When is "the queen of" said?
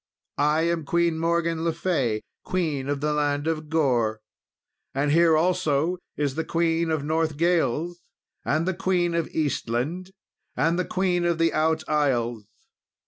6.33-7.03, 8.67-9.27, 10.79-11.37